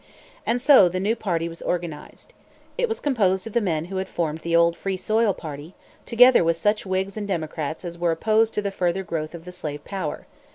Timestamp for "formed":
4.09-4.39